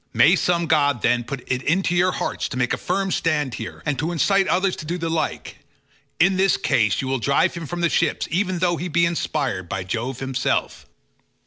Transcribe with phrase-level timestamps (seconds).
[0.13, 3.83] May some god, then, put it into your hearts to make a firm stand here,
[3.85, 5.57] and to incite others to do the like.
[6.19, 9.69] In this case you will drive him from the ships even though he be inspired
[9.69, 10.87] by Jove himself."